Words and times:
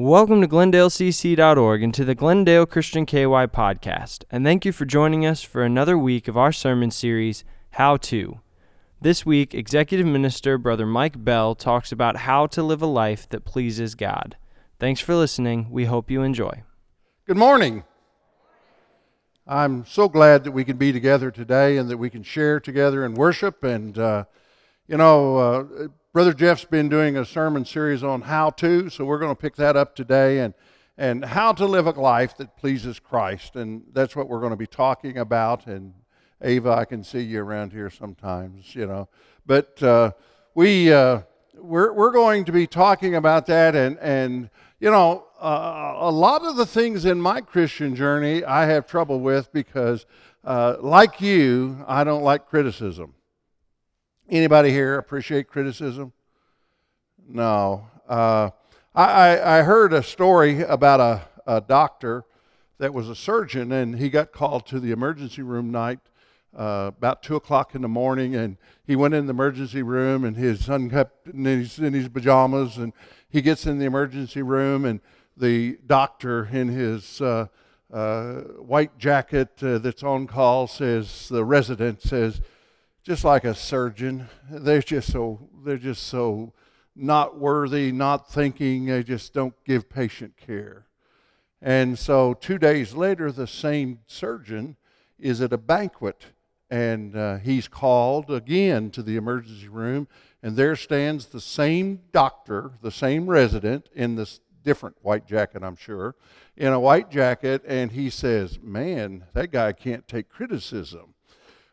Welcome 0.00 0.40
to 0.42 0.46
GlendaleCC.org 0.46 1.82
and 1.82 1.92
to 1.92 2.04
the 2.04 2.14
Glendale 2.14 2.66
Christian 2.66 3.04
KY 3.04 3.48
podcast, 3.48 4.22
and 4.30 4.44
thank 4.44 4.64
you 4.64 4.70
for 4.70 4.84
joining 4.84 5.26
us 5.26 5.42
for 5.42 5.64
another 5.64 5.98
week 5.98 6.28
of 6.28 6.36
our 6.36 6.52
sermon 6.52 6.92
series, 6.92 7.42
How 7.70 7.96
To. 7.96 8.38
This 9.00 9.26
week, 9.26 9.54
Executive 9.54 10.06
Minister 10.06 10.56
Brother 10.56 10.86
Mike 10.86 11.24
Bell 11.24 11.56
talks 11.56 11.90
about 11.90 12.18
how 12.18 12.46
to 12.46 12.62
live 12.62 12.80
a 12.80 12.86
life 12.86 13.28
that 13.30 13.44
pleases 13.44 13.96
God. 13.96 14.36
Thanks 14.78 15.00
for 15.00 15.16
listening. 15.16 15.66
We 15.68 15.86
hope 15.86 16.12
you 16.12 16.22
enjoy. 16.22 16.62
Good 17.26 17.36
morning. 17.36 17.82
I'm 19.48 19.84
so 19.84 20.08
glad 20.08 20.44
that 20.44 20.52
we 20.52 20.62
can 20.62 20.76
be 20.76 20.92
together 20.92 21.32
today 21.32 21.76
and 21.76 21.90
that 21.90 21.98
we 21.98 22.08
can 22.08 22.22
share 22.22 22.60
together 22.60 23.04
and 23.04 23.16
worship. 23.16 23.64
And, 23.64 23.98
uh, 23.98 24.26
you 24.86 24.96
know, 24.96 25.38
uh, 25.38 25.88
Brother 26.18 26.34
Jeff's 26.34 26.64
been 26.64 26.88
doing 26.88 27.16
a 27.16 27.24
sermon 27.24 27.64
series 27.64 28.02
on 28.02 28.22
how 28.22 28.50
to, 28.50 28.90
so 28.90 29.04
we're 29.04 29.20
going 29.20 29.30
to 29.30 29.40
pick 29.40 29.54
that 29.54 29.76
up 29.76 29.94
today 29.94 30.40
and, 30.40 30.52
and 30.96 31.24
how 31.24 31.52
to 31.52 31.64
live 31.64 31.86
a 31.86 31.92
life 31.92 32.36
that 32.38 32.56
pleases 32.56 32.98
Christ. 32.98 33.54
And 33.54 33.84
that's 33.92 34.16
what 34.16 34.28
we're 34.28 34.40
going 34.40 34.50
to 34.50 34.56
be 34.56 34.66
talking 34.66 35.16
about. 35.16 35.68
And 35.68 35.94
Ava, 36.42 36.72
I 36.72 36.86
can 36.86 37.04
see 37.04 37.20
you 37.20 37.40
around 37.40 37.70
here 37.70 37.88
sometimes, 37.88 38.74
you 38.74 38.84
know. 38.84 39.08
But 39.46 39.80
uh, 39.80 40.10
we, 40.56 40.92
uh, 40.92 41.20
we're, 41.54 41.92
we're 41.92 42.10
going 42.10 42.44
to 42.46 42.52
be 42.52 42.66
talking 42.66 43.14
about 43.14 43.46
that. 43.46 43.76
And, 43.76 43.96
and 44.00 44.50
you 44.80 44.90
know, 44.90 45.24
uh, 45.40 45.94
a 45.98 46.10
lot 46.10 46.44
of 46.44 46.56
the 46.56 46.66
things 46.66 47.04
in 47.04 47.20
my 47.20 47.42
Christian 47.42 47.94
journey 47.94 48.42
I 48.42 48.66
have 48.66 48.88
trouble 48.88 49.20
with 49.20 49.52
because, 49.52 50.04
uh, 50.42 50.78
like 50.80 51.20
you, 51.20 51.84
I 51.86 52.02
don't 52.02 52.24
like 52.24 52.48
criticism. 52.48 53.14
Anybody 54.30 54.72
here 54.72 54.98
appreciate 54.98 55.48
criticism? 55.48 56.12
No. 57.26 57.88
Uh, 58.06 58.50
I, 58.94 59.58
I 59.58 59.62
heard 59.62 59.94
a 59.94 60.02
story 60.02 60.60
about 60.60 61.00
a, 61.00 61.22
a 61.50 61.62
doctor 61.62 62.24
that 62.76 62.92
was 62.92 63.08
a 63.08 63.14
surgeon, 63.14 63.72
and 63.72 63.98
he 63.98 64.10
got 64.10 64.32
called 64.32 64.66
to 64.66 64.80
the 64.80 64.90
emergency 64.90 65.40
room 65.40 65.70
night 65.70 66.00
uh, 66.54 66.90
about 66.94 67.22
two 67.22 67.36
o'clock 67.36 67.74
in 67.74 67.80
the 67.80 67.88
morning, 67.88 68.34
and 68.34 68.58
he 68.84 68.94
went 68.96 69.14
in 69.14 69.24
the 69.24 69.30
emergency 69.30 69.82
room, 69.82 70.26
and 70.26 70.36
his 70.36 70.62
son 70.62 70.90
kept 70.90 71.28
in 71.28 71.46
his, 71.46 71.78
in 71.78 71.94
his 71.94 72.10
pajamas, 72.10 72.76
and 72.76 72.92
he 73.30 73.40
gets 73.40 73.64
in 73.64 73.78
the 73.78 73.86
emergency 73.86 74.42
room, 74.42 74.84
and 74.84 75.00
the 75.38 75.78
doctor 75.86 76.50
in 76.52 76.68
his 76.68 77.22
uh, 77.22 77.46
uh, 77.90 78.40
white 78.58 78.98
jacket 78.98 79.62
uh, 79.62 79.78
that's 79.78 80.02
on 80.02 80.26
call 80.26 80.66
says, 80.66 81.30
the 81.30 81.46
resident 81.46 82.02
says, 82.02 82.42
just 83.08 83.24
like 83.24 83.44
a 83.44 83.54
surgeon, 83.54 84.28
they're 84.50 84.82
just 84.82 85.10
so 85.10 85.48
they're 85.64 85.78
just 85.78 86.08
so 86.08 86.52
not 86.94 87.38
worthy, 87.38 87.90
not 87.90 88.30
thinking. 88.30 88.84
They 88.84 89.02
just 89.02 89.32
don't 89.32 89.54
give 89.64 89.88
patient 89.88 90.36
care. 90.36 90.84
And 91.62 91.98
so 91.98 92.34
two 92.34 92.58
days 92.58 92.92
later, 92.92 93.32
the 93.32 93.46
same 93.46 94.00
surgeon 94.06 94.76
is 95.18 95.40
at 95.40 95.54
a 95.54 95.56
banquet 95.56 96.26
and 96.68 97.16
uh, 97.16 97.38
he's 97.38 97.66
called 97.66 98.30
again 98.30 98.90
to 98.90 99.02
the 99.02 99.16
emergency 99.16 99.68
room, 99.68 100.06
and 100.42 100.54
there 100.54 100.76
stands 100.76 101.28
the 101.28 101.40
same 101.40 102.00
doctor, 102.12 102.72
the 102.82 102.90
same 102.90 103.26
resident 103.26 103.88
in 103.94 104.16
this 104.16 104.40
different 104.62 104.96
white 105.00 105.26
jacket, 105.26 105.62
I'm 105.62 105.76
sure, 105.76 106.14
in 106.58 106.74
a 106.74 106.78
white 106.78 107.10
jacket, 107.10 107.62
and 107.66 107.90
he 107.90 108.10
says, 108.10 108.58
Man, 108.60 109.24
that 109.32 109.50
guy 109.50 109.72
can't 109.72 110.06
take 110.06 110.28
criticism. 110.28 111.14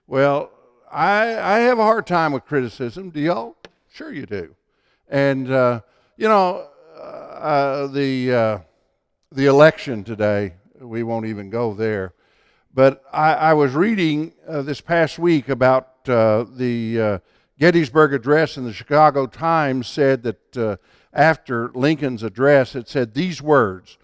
Well, 0.08 0.50
I, 0.92 1.56
I 1.56 1.60
have 1.60 1.80
a 1.80 1.84
hard 1.84 2.08
time 2.08 2.32
with 2.32 2.46
criticism. 2.46 3.10
Do 3.10 3.20
y'all? 3.20 3.56
Sure, 3.92 4.12
you 4.12 4.26
do. 4.26 4.56
And, 5.08 5.52
uh, 5.52 5.82
you 6.18 6.28
know, 6.28 6.68
uh, 6.98 7.88
the, 7.88 8.34
uh, 8.34 8.60
the 9.32 9.46
election 9.46 10.04
today, 10.04 10.54
we 10.80 11.04
won't 11.04 11.26
even 11.26 11.50
go 11.50 11.74
there. 11.74 12.14
But 12.74 13.04
I, 13.14 13.34
I 13.34 13.54
was 13.54 13.74
reading 13.74 14.34
uh, 14.48 14.62
this 14.62 14.82
past 14.82 15.18
week 15.18 15.50
about 15.50 16.08
uh, 16.08 16.46
the 16.56 17.22
Gettysburg 17.58 18.14
Address, 18.14 18.58
and 18.58 18.68
the 18.68 18.74
Chicago 18.74 19.28
Times 19.28 19.88
said 19.88 20.24
that 20.24 20.80
after 21.14 21.72
Lincoln's 21.74 22.24
address, 22.24 22.76
it 22.76 22.90
said 22.90 23.14
these 23.14 23.42
words 23.42 23.98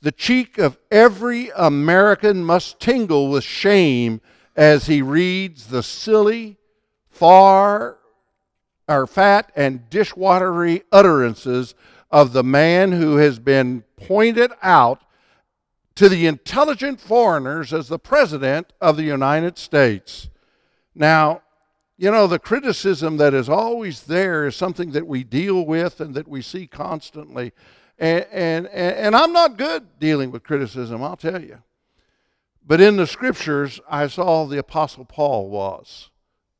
The 0.00 0.12
cheek 0.12 0.58
of 0.58 0.78
every 0.90 1.50
American 1.54 2.44
must 2.44 2.80
tingle 2.80 3.28
with 3.28 3.44
shame 3.44 4.20
as 4.56 4.86
he 4.86 5.02
reads 5.02 5.66
the 5.66 5.82
silly, 5.82 6.56
far, 7.08 7.98
or 8.88 9.06
fat, 9.06 9.50
and 9.56 9.88
dishwatery 9.88 10.82
utterances 10.90 11.74
of 12.10 12.32
the 12.32 12.44
man 12.44 12.92
who 12.92 13.16
has 13.16 13.38
been 13.38 13.84
pointed 13.96 14.52
out 14.62 15.02
to 15.94 16.08
the 16.08 16.26
intelligent 16.26 17.00
foreigners 17.00 17.72
as 17.72 17.88
the 17.88 17.98
President 17.98 18.72
of 18.80 18.96
the 18.96 19.02
United 19.02 19.58
States. 19.58 20.28
Now, 20.94 21.42
you 21.96 22.10
know, 22.10 22.26
the 22.26 22.38
criticism 22.38 23.16
that 23.18 23.34
is 23.34 23.48
always 23.48 24.02
there 24.04 24.46
is 24.46 24.56
something 24.56 24.92
that 24.92 25.06
we 25.06 25.24
deal 25.24 25.64
with 25.64 26.00
and 26.00 26.14
that 26.14 26.28
we 26.28 26.42
see 26.42 26.66
constantly. 26.66 27.52
And, 27.98 28.26
and, 28.32 28.66
and 28.68 29.14
I'm 29.14 29.32
not 29.32 29.56
good 29.56 29.98
dealing 29.98 30.30
with 30.30 30.42
criticism, 30.42 31.02
I'll 31.02 31.16
tell 31.16 31.42
you. 31.42 31.62
But 32.64 32.80
in 32.80 32.96
the 32.96 33.06
scriptures, 33.06 33.80
I 33.88 34.06
saw 34.06 34.46
the 34.46 34.58
Apostle 34.58 35.04
Paul 35.04 35.50
was. 35.50 36.10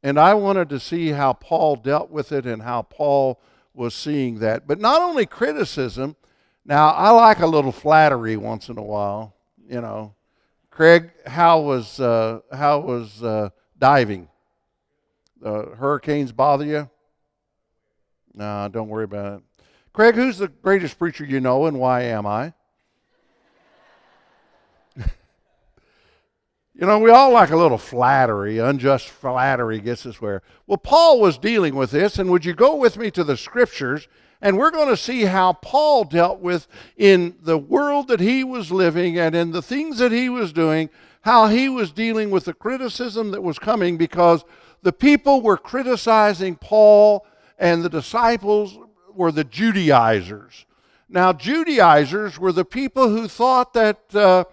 And 0.03 0.19
I 0.19 0.35
wanted 0.35 0.69
to 0.71 0.81
see 0.81 1.11
how 1.11 1.33
Paul 1.33 1.77
dealt 1.77 2.11
with 2.11 2.33
it 2.33 2.45
and 2.45 2.63
how 2.63 2.83
Paul 2.83 3.41
was 3.73 3.95
seeing 3.95 4.41
that. 4.41 4.67
But 4.67 4.81
not 4.81 5.01
only 5.01 5.27
criticism, 5.27 6.17
now, 6.65 6.91
I 6.91 7.11
like 7.11 7.41
a 7.41 7.47
little 7.47 7.73
flattery 7.73 8.37
once 8.37 8.69
in 8.69 8.79
a 8.79 8.83
while, 8.83 9.35
you 9.69 9.81
know. 9.81 10.15
Craig, 10.71 11.11
how 11.27 11.61
was, 11.61 11.99
uh, 11.99 12.41
how 12.53 12.81
was 12.81 13.23
uh, 13.23 13.51
diving? 13.79 14.29
Uh, 15.45 15.75
hurricanes 15.75 16.31
bother 16.31 16.65
you? 16.65 16.89
No, 18.33 18.69
don't 18.73 18.89
worry 18.89 19.05
about 19.05 19.39
it. 19.39 19.65
Craig, 19.93 20.15
who's 20.15 20.39
the 20.39 20.49
greatest 20.49 20.99
preacher 20.99 21.25
you 21.25 21.41
know 21.41 21.67
and 21.67 21.79
why 21.79 22.03
am 22.03 22.27
I? 22.27 22.55
Know, 26.75 26.99
we 26.99 27.11
all 27.11 27.33
like 27.33 27.51
a 27.51 27.57
little 27.57 27.79
flattery. 27.79 28.59
Unjust 28.59 29.09
flattery 29.09 29.81
gets 29.81 30.07
us 30.07 30.21
where. 30.21 30.43
Well, 30.67 30.79
Paul 30.79 31.21
was 31.21 31.39
dealing 31.39 31.75
with 31.75 31.91
this, 31.91 32.19
and 32.19 32.31
would 32.31 32.45
you 32.45 32.55
go 32.55 32.75
with 32.77 32.97
me 32.97 33.11
to 33.11 33.25
the 33.25 33.37
scriptures 33.37 34.09
and 34.43 34.59
we're 34.59 34.73
going 34.73 34.89
to 34.89 34.97
see 34.97 35.23
how 35.23 35.53
Paul 35.53 36.03
dealt 36.03 36.41
with 36.41 36.67
in 36.97 37.37
the 37.41 37.57
world 37.57 38.09
that 38.09 38.19
he 38.19 38.43
was 38.43 38.73
living 38.73 39.17
and 39.17 39.37
in 39.37 39.53
the 39.53 39.63
things 39.63 39.99
that 39.99 40.11
he 40.11 40.29
was 40.29 40.53
doing, 40.53 40.91
how 41.23 41.47
he 41.47 41.69
was 41.69 41.93
dealing 41.93 42.31
with 42.31 42.47
the 42.47 42.53
criticism 42.53 43.31
that 43.31 43.43
was 43.43 43.61
coming 43.61 43.97
because 43.97 44.45
the 44.83 44.93
people 44.93 45.41
were 45.41 45.57
criticizing 45.57 46.57
Paul 46.57 47.25
and 47.57 47.85
the 47.85 47.89
disciples 47.89 48.77
were 49.15 49.31
the 49.31 49.45
Judaizers. 49.45 50.67
Now, 51.09 51.33
Judaizers 51.33 52.37
were 52.37 52.53
the 52.53 52.65
people 52.65 53.11
who 53.11 53.29
thought 53.29 53.75
that 53.75 54.13
uh, 54.13 54.45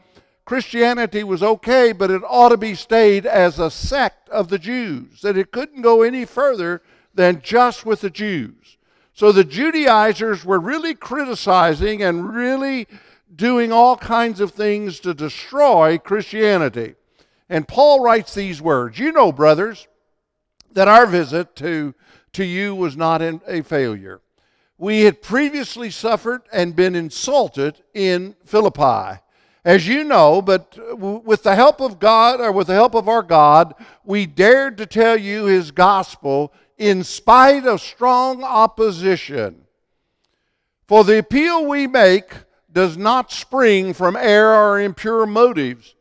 Christianity 0.49 1.23
was 1.23 1.43
okay, 1.43 1.91
but 1.91 2.09
it 2.09 2.23
ought 2.27 2.49
to 2.49 2.57
be 2.57 2.73
stayed 2.73 3.27
as 3.27 3.59
a 3.59 3.69
sect 3.69 4.27
of 4.29 4.47
the 4.47 4.57
Jews, 4.57 5.21
that 5.21 5.37
it 5.37 5.51
couldn't 5.51 5.83
go 5.83 6.01
any 6.01 6.25
further 6.25 6.81
than 7.13 7.43
just 7.43 7.85
with 7.85 8.01
the 8.01 8.09
Jews. 8.09 8.77
So 9.13 9.31
the 9.31 9.43
Judaizers 9.43 10.43
were 10.43 10.59
really 10.59 10.95
criticizing 10.95 12.01
and 12.01 12.33
really 12.33 12.87
doing 13.35 13.71
all 13.71 13.95
kinds 13.95 14.39
of 14.39 14.49
things 14.49 14.99
to 15.01 15.13
destroy 15.13 15.99
Christianity. 15.99 16.95
And 17.47 17.67
Paul 17.67 17.99
writes 17.99 18.33
these 18.33 18.59
words 18.59 18.97
You 18.97 19.11
know, 19.11 19.31
brothers, 19.31 19.87
that 20.71 20.87
our 20.87 21.05
visit 21.05 21.55
to, 21.57 21.93
to 22.33 22.43
you 22.43 22.73
was 22.73 22.97
not 22.97 23.21
a 23.21 23.61
failure. 23.61 24.19
We 24.79 25.01
had 25.01 25.21
previously 25.21 25.91
suffered 25.91 26.41
and 26.51 26.75
been 26.75 26.95
insulted 26.95 27.83
in 27.93 28.35
Philippi. 28.43 29.19
As 29.69 29.87
you 29.87 30.03
know, 30.03 30.41
but 30.41 30.79
with 30.97 31.43
the 31.43 31.53
help 31.53 31.79
of 31.79 31.99
God, 31.99 32.41
or 32.41 32.51
with 32.51 32.65
the 32.65 32.73
help 32.73 32.95
of 32.95 33.07
our 33.07 33.21
God, 33.21 33.75
we 34.03 34.25
dared 34.25 34.79
to 34.79 34.87
tell 34.87 35.15
you 35.15 35.45
his 35.45 35.69
gospel 35.69 36.51
in 36.79 37.03
spite 37.03 37.67
of 37.67 37.79
strong 37.79 38.43
opposition. 38.43 39.67
For 40.87 41.03
the 41.03 41.19
appeal 41.19 41.67
we 41.67 41.85
make 41.85 42.33
does 42.73 42.97
not 42.97 43.31
spring 43.31 43.93
from 43.93 44.15
error 44.15 44.71
or 44.71 44.81
impure 44.81 45.27
motives, 45.27 45.93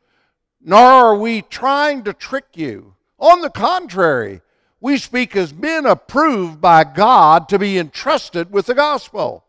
nor 0.62 0.81
are 0.81 1.19
we 1.19 1.43
trying 1.43 2.05
to 2.05 2.15
trick 2.15 2.47
you. 2.55 2.94
On 3.19 3.43
the 3.43 3.50
contrary, 3.50 4.41
we 4.81 4.97
speak 4.97 5.37
as 5.37 5.53
men 5.53 5.85
approved 5.85 6.59
by 6.59 6.85
God 6.85 7.50
to 7.50 7.59
be 7.59 7.76
entrusted 7.76 8.50
with 8.50 8.65
the 8.65 8.75
gospel. 8.75 9.44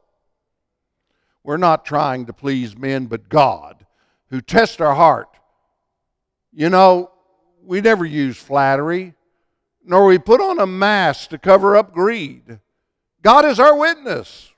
We're 1.42 1.56
not 1.56 1.86
trying 1.86 2.26
to 2.26 2.34
please 2.34 2.78
men, 2.78 3.06
but 3.06 3.30
God, 3.30 3.79
who 4.30 4.42
test 4.42 4.82
our 4.82 4.96
heart. 4.96 5.30
You 6.52 6.70
know, 6.70 7.12
we 7.64 7.82
never 7.82 8.06
use 8.06 8.38
flattery 8.38 9.16
nor 9.90 10.06
we 10.06 10.20
put 10.20 10.40
on 10.40 10.60
a 10.60 10.68
mask 10.68 11.32
to 11.32 11.38
cover 11.40 11.76
up 11.76 11.92
greed. 11.92 12.60
God 13.24 13.44
is 13.44 13.60
our 13.60 13.76
witness. 13.76 14.54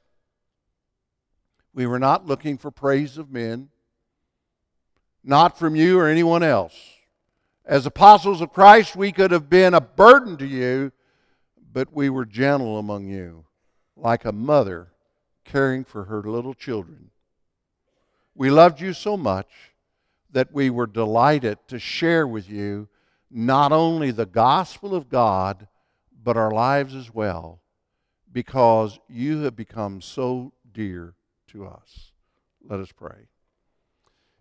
We 1.74 1.88
were 1.88 2.00
not 2.00 2.28
looking 2.28 2.58
for 2.58 2.70
praise 2.70 3.18
of 3.18 3.32
men, 3.32 3.70
not 5.24 5.58
from 5.58 5.74
you 5.74 5.98
or 5.98 6.08
anyone 6.08 6.44
else. 6.44 6.76
As 7.66 7.86
apostles 7.86 8.42
of 8.42 8.52
Christ, 8.52 8.98
we 8.98 9.14
could 9.14 9.32
have 9.32 9.50
been 9.50 9.74
a 9.74 9.80
burden 9.80 10.36
to 10.36 10.46
you, 10.46 10.92
but 11.72 11.94
we 11.94 12.10
were 12.10 12.26
gentle 12.26 12.78
among 12.78 13.08
you, 13.08 13.46
like 13.96 14.26
a 14.26 14.34
mother 14.34 14.90
caring 15.46 15.86
for 15.86 16.06
her 16.06 16.22
little 16.24 16.54
children. 16.54 17.12
We 18.36 18.50
loved 18.50 18.80
you 18.80 18.94
so 18.94 19.18
much 19.18 19.50
that 20.32 20.54
we 20.54 20.70
were 20.70 20.88
delighted 20.88 21.60
to 21.68 21.80
share 21.80 22.26
with 22.26 22.50
you 22.50 22.88
not 23.30 23.72
only 23.72 24.12
the 24.12 24.26
gospel 24.26 24.96
of 24.96 25.10
God, 25.10 25.68
but 26.24 26.38
our 26.38 26.52
lives 26.52 26.96
as 26.96 27.14
well, 27.14 27.62
because 28.32 29.00
you 29.10 29.42
have 29.44 29.56
become 29.56 30.02
so 30.02 30.54
dear 30.72 31.16
to 31.48 31.66
us. 31.66 32.12
Let 32.64 32.80
us 32.80 32.92
pray. 32.92 33.28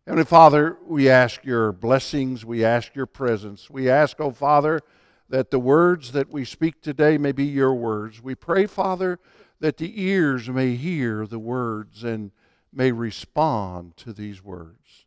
Heavenly 0.07 0.25
Father, 0.25 0.77
we 0.87 1.09
ask 1.09 1.45
your 1.45 1.73
blessings, 1.73 2.45
we 2.45 2.65
ask 2.65 2.95
your 2.95 3.07
presence. 3.07 3.71
We 3.71 3.89
ask, 3.89 4.21
oh 4.21 4.33
Father, 4.33 4.81
that 5.29 5.51
the 5.51 5.61
words 5.61 6.13
that 6.13 6.31
we 6.31 6.45
speak 6.45 6.83
today 6.83 7.17
may 7.17 7.33
be 7.33 7.45
your 7.45 7.75
words. 7.75 8.23
We 8.23 8.35
pray, 8.35 8.67
Father, 8.67 9.19
that 9.61 9.77
the 9.77 10.03
ears 10.03 10.49
may 10.49 10.75
hear 10.75 11.27
the 11.27 11.39
words 11.39 12.03
and 12.03 12.33
may 12.73 12.93
respond 12.93 13.97
to 13.99 14.13
these 14.13 14.43
words. 14.43 15.07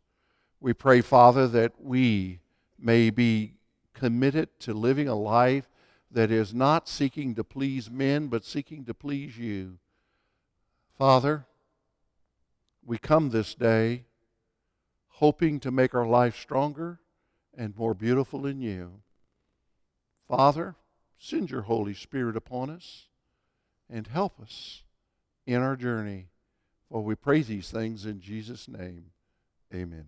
We 0.60 0.72
pray, 0.72 1.00
Father, 1.00 1.46
that 1.48 1.72
we 1.80 2.40
may 2.78 3.10
be 3.10 3.54
committed 3.92 4.48
to 4.60 4.74
living 4.74 5.08
a 5.08 5.14
life 5.14 5.68
that 6.10 6.30
is 6.30 6.54
not 6.54 6.88
seeking 6.88 7.34
to 7.34 7.44
please 7.44 7.90
men, 7.90 8.28
but 8.28 8.44
seeking 8.44 8.84
to 8.84 8.94
please 8.94 9.36
you. 9.36 9.78
Father, 10.96 11.46
we 12.84 12.98
come 12.98 13.30
this 13.30 13.54
day 13.54 14.04
hoping 15.08 15.60
to 15.60 15.70
make 15.70 15.94
our 15.94 16.06
life 16.06 16.36
stronger 16.36 17.00
and 17.56 17.76
more 17.76 17.94
beautiful 17.94 18.46
in 18.46 18.60
you. 18.60 19.00
Father, 20.28 20.74
send 21.18 21.50
your 21.50 21.62
Holy 21.62 21.94
Spirit 21.94 22.36
upon 22.36 22.70
us 22.70 23.08
and 23.88 24.06
help 24.06 24.40
us 24.40 24.82
in 25.46 25.62
our 25.62 25.76
journey. 25.76 26.28
We 27.02 27.14
pray 27.14 27.42
these 27.42 27.70
things 27.70 28.06
in 28.06 28.20
Jesus' 28.20 28.68
name. 28.68 29.06
Amen. 29.74 30.06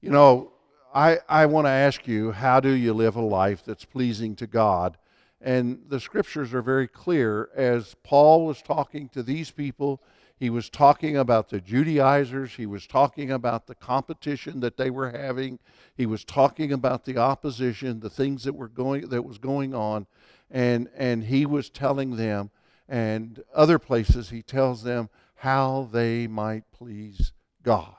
You 0.00 0.10
know, 0.10 0.52
I, 0.94 1.18
I 1.28 1.46
want 1.46 1.66
to 1.66 1.70
ask 1.70 2.06
you, 2.06 2.32
how 2.32 2.60
do 2.60 2.70
you 2.70 2.92
live 2.92 3.16
a 3.16 3.22
life 3.22 3.64
that's 3.64 3.84
pleasing 3.84 4.36
to 4.36 4.46
God? 4.46 4.98
And 5.40 5.82
the 5.88 6.00
scriptures 6.00 6.54
are 6.54 6.62
very 6.62 6.88
clear. 6.88 7.50
As 7.54 7.94
Paul 8.02 8.46
was 8.46 8.62
talking 8.62 9.08
to 9.10 9.22
these 9.22 9.50
people, 9.50 10.02
he 10.38 10.50
was 10.50 10.68
talking 10.68 11.16
about 11.16 11.48
the 11.48 11.60
Judaizers, 11.60 12.52
he 12.54 12.66
was 12.66 12.86
talking 12.86 13.30
about 13.30 13.66
the 13.66 13.74
competition 13.74 14.60
that 14.60 14.76
they 14.76 14.90
were 14.90 15.10
having, 15.10 15.58
he 15.94 16.04
was 16.04 16.24
talking 16.24 16.72
about 16.72 17.06
the 17.06 17.16
opposition, 17.16 18.00
the 18.00 18.10
things 18.10 18.44
that 18.44 18.54
were 18.54 18.68
going 18.68 19.08
that 19.08 19.22
was 19.22 19.38
going 19.38 19.74
on, 19.74 20.06
and 20.50 20.90
and 20.94 21.24
he 21.24 21.46
was 21.46 21.70
telling 21.70 22.16
them 22.16 22.50
and 22.88 23.42
other 23.54 23.78
places 23.78 24.30
he 24.30 24.42
tells 24.42 24.82
them 24.82 25.08
how 25.36 25.88
they 25.92 26.26
might 26.26 26.70
please 26.72 27.32
God. 27.62 27.94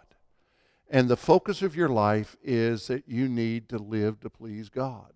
And 0.90 1.10
the 1.10 1.18
focus 1.18 1.62
of 1.62 1.76
your 1.76 1.90
life 1.90 2.36
is 2.44 2.88
that 2.88 3.08
you 3.08 3.28
need 3.28 3.68
to 3.70 3.78
live 3.78 4.20
to 4.22 4.30
please 4.30 4.70
God. 4.70 5.14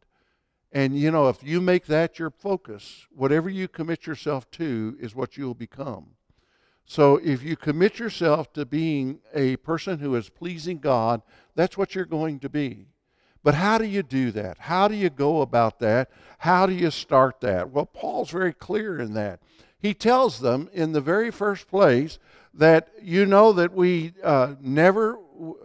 And 0.72 0.98
you 0.98 1.12
know, 1.12 1.28
if 1.30 1.44
you 1.44 1.60
make 1.62 1.86
that 1.88 2.20
your 2.20 2.30
focus, 2.30 3.06
whatever 3.12 3.50
you 3.50 3.68
commit 3.68 4.08
yourself 4.08 4.50
to 4.52 4.98
is 5.00 5.16
what 5.16 5.38
you'll 5.38 5.54
become. 5.54 6.12
So 6.86 7.18
if 7.18 7.44
you 7.44 7.56
commit 7.56 8.00
yourself 8.00 8.52
to 8.54 8.66
being 8.66 9.20
a 9.34 9.58
person 9.58 10.00
who 10.00 10.16
is 10.16 10.30
pleasing 10.30 10.80
God, 10.80 11.22
that's 11.56 11.78
what 11.78 11.96
you're 11.96 12.06
going 12.06 12.40
to 12.40 12.50
be. 12.50 12.88
But 13.44 13.56
how 13.56 13.78
do 13.78 13.86
you 13.86 14.04
do 14.04 14.32
that? 14.32 14.58
How 14.60 14.88
do 14.88 14.96
you 14.96 15.10
go 15.10 15.42
about 15.42 15.80
that? 15.80 16.10
How 16.40 16.66
do 16.66 16.74
you 16.74 16.92
start 16.92 17.42
that? 17.42 17.72
Well, 17.72 17.86
Paul's 17.86 18.30
very 18.30 18.54
clear 18.54 19.00
in 19.00 19.14
that. 19.14 19.40
He 19.82 19.94
tells 19.96 20.40
them 20.40 20.70
in 20.74 20.92
the 20.92 21.02
very 21.02 21.32
first 21.32 21.68
place 21.68 22.20
that 22.54 22.90
you 23.02 23.26
know 23.26 23.52
that 23.54 23.74
we 23.74 24.14
uh, 24.24 24.56
never 24.62 25.18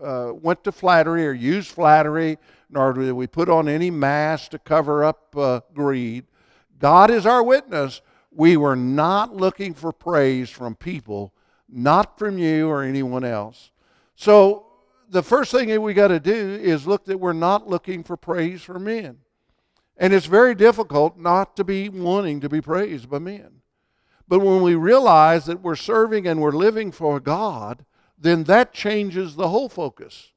uh, 0.02 0.32
went 0.32 0.64
to 0.64 0.72
flattery 0.72 1.26
or 1.26 1.32
used 1.32 1.68
flattery, 1.68 2.38
nor 2.70 2.94
did 2.94 3.12
we 3.12 3.26
put 3.26 3.50
on 3.50 3.68
any 3.68 3.90
mask 3.90 4.52
to 4.52 4.58
cover 4.58 5.04
up 5.04 5.36
uh, 5.36 5.60
greed. 5.74 6.24
God 6.78 7.10
is 7.10 7.26
our 7.26 7.42
witness. 7.42 8.00
We 8.30 8.56
were 8.56 8.76
not 8.76 9.34
looking 9.34 9.74
for 9.74 9.92
praise 9.92 10.48
from 10.48 10.74
people, 10.76 11.34
not 11.68 12.18
from 12.18 12.38
you 12.38 12.68
or 12.68 12.82
anyone 12.82 13.24
else. 13.24 13.70
So 14.14 14.66
the 15.10 15.22
first 15.22 15.52
thing 15.52 15.68
that 15.68 15.80
we 15.80 15.92
got 15.92 16.08
to 16.08 16.20
do 16.20 16.58
is 16.62 16.86
look 16.86 17.04
that 17.04 17.18
we're 17.18 17.32
not 17.32 17.68
looking 17.68 18.02
for 18.02 18.16
praise 18.16 18.62
from 18.62 18.84
men. 18.84 19.18
And 19.98 20.12
it's 20.12 20.26
very 20.26 20.54
difficult 20.54 21.18
not 21.18 21.56
to 21.56 21.64
be 21.64 21.88
wanting 21.88 22.40
to 22.40 22.48
be 22.48 22.60
praised 22.60 23.08
by 23.10 23.18
men. 23.18 23.62
But 24.28 24.40
when 24.40 24.62
we 24.62 24.74
realize 24.74 25.46
that 25.46 25.62
we're 25.62 25.76
serving 25.76 26.26
and 26.26 26.40
we're 26.40 26.50
living 26.50 26.90
for 26.92 27.20
God, 27.20 27.84
then 28.18 28.44
that 28.44 28.72
changes 28.72 29.36
the 29.36 29.48
whole 29.48 29.68
focus. 29.68 30.32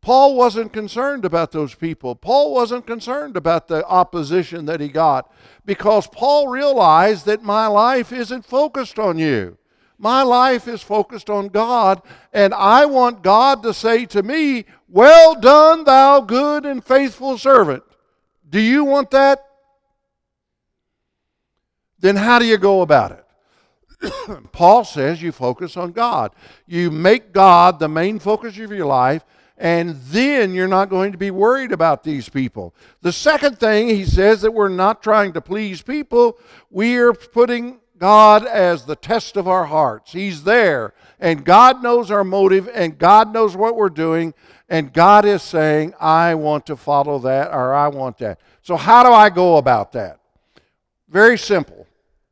Paul 0.00 0.34
wasn't 0.34 0.72
concerned 0.72 1.26
about 1.26 1.52
those 1.52 1.74
people. 1.74 2.14
Paul 2.14 2.54
wasn't 2.54 2.86
concerned 2.86 3.36
about 3.36 3.68
the 3.68 3.86
opposition 3.86 4.64
that 4.64 4.80
he 4.80 4.88
got 4.88 5.30
because 5.66 6.06
Paul 6.06 6.48
realized 6.48 7.26
that 7.26 7.42
my 7.42 7.66
life 7.66 8.10
isn't 8.10 8.46
focused 8.46 8.98
on 8.98 9.18
you. 9.18 9.58
My 9.98 10.22
life 10.22 10.66
is 10.66 10.80
focused 10.80 11.28
on 11.28 11.48
God, 11.48 12.00
and 12.32 12.54
I 12.54 12.86
want 12.86 13.22
God 13.22 13.62
to 13.64 13.74
say 13.74 14.06
to 14.06 14.22
me, 14.22 14.64
Well 14.88 15.34
done, 15.38 15.84
thou 15.84 16.22
good 16.22 16.64
and 16.64 16.82
faithful 16.82 17.36
servant. 17.36 17.82
Do 18.48 18.58
you 18.58 18.82
want 18.82 19.10
that? 19.10 19.44
Then 22.00 22.16
how 22.16 22.38
do 22.38 22.46
you 22.46 22.58
go 22.58 22.80
about 22.80 23.12
it? 23.12 23.24
Paul 24.52 24.84
says 24.84 25.22
you 25.22 25.32
focus 25.32 25.76
on 25.76 25.92
God. 25.92 26.32
You 26.66 26.90
make 26.90 27.32
God 27.32 27.78
the 27.78 27.88
main 27.88 28.18
focus 28.18 28.58
of 28.58 28.72
your 28.72 28.86
life, 28.86 29.24
and 29.56 29.96
then 30.04 30.54
you're 30.54 30.68
not 30.68 30.88
going 30.88 31.12
to 31.12 31.18
be 31.18 31.30
worried 31.30 31.72
about 31.72 32.02
these 32.02 32.28
people. 32.28 32.74
The 33.02 33.12
second 33.12 33.58
thing 33.58 33.88
he 33.88 34.04
says 34.04 34.40
that 34.40 34.52
we're 34.52 34.68
not 34.68 35.02
trying 35.02 35.34
to 35.34 35.40
please 35.40 35.82
people, 35.82 36.38
we 36.70 36.96
are 36.96 37.12
putting 37.12 37.80
God 37.98 38.46
as 38.46 38.86
the 38.86 38.96
test 38.96 39.36
of 39.36 39.46
our 39.46 39.66
hearts. 39.66 40.12
He's 40.12 40.44
there, 40.44 40.94
and 41.18 41.44
God 41.44 41.82
knows 41.82 42.10
our 42.10 42.24
motive, 42.24 42.68
and 42.72 42.96
God 42.96 43.34
knows 43.34 43.54
what 43.54 43.76
we're 43.76 43.90
doing, 43.90 44.32
and 44.70 44.92
God 44.92 45.26
is 45.26 45.42
saying, 45.42 45.92
I 46.00 46.34
want 46.34 46.64
to 46.66 46.76
follow 46.76 47.18
that, 47.18 47.52
or 47.52 47.74
I 47.74 47.88
want 47.88 48.16
that. 48.18 48.40
So, 48.62 48.76
how 48.76 49.02
do 49.02 49.10
I 49.10 49.28
go 49.28 49.58
about 49.58 49.92
that? 49.92 50.20
Very 51.10 51.36
simple. 51.36 51.79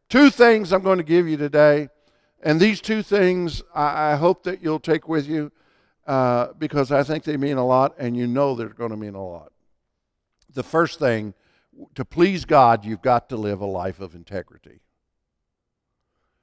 Two 0.09 0.31
things 0.31 0.73
I'm 0.73 0.83
going 0.83 0.99
to 0.99 1.05
give 1.05 1.29
you 1.29 1.37
today. 1.37 1.88
And 2.43 2.61
these 2.61 2.81
two 2.81 3.03
things 3.03 3.62
I, 3.75 4.12
I 4.12 4.17
hope 4.17 4.45
that 4.45 4.62
you'll 4.62 4.81
take 4.81 5.09
with 5.09 5.29
you 5.29 5.53
uh, 6.07 6.49
because 6.59 6.91
I 6.91 7.03
think 7.03 7.25
they 7.25 7.37
mean 7.37 7.59
a 7.59 7.67
lot 7.67 7.95
and 7.99 8.17
you 8.17 8.27
know 8.27 8.55
they're 8.55 8.69
going 8.69 8.91
to 8.91 8.97
mean 8.97 9.15
a 9.15 9.25
lot. 9.25 9.53
The 10.55 10.62
first 10.62 10.99
thing, 10.99 11.35
to 11.95 12.05
please 12.05 12.45
God, 12.45 12.85
you've 12.85 13.03
got 13.03 13.29
to 13.29 13.37
live 13.37 13.61
a 13.61 13.67
life 13.67 14.00
of 14.00 14.15
integrity. 14.15 14.81